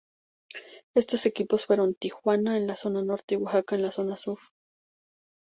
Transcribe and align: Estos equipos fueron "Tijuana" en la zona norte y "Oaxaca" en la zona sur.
Estos 0.95 1.27
equipos 1.27 1.67
fueron 1.67 1.93
"Tijuana" 1.93 2.57
en 2.57 2.65
la 2.65 2.73
zona 2.73 3.03
norte 3.03 3.35
y 3.35 3.37
"Oaxaca" 3.37 3.75
en 3.75 3.83
la 3.83 3.91
zona 3.91 4.17
sur. 4.17 4.39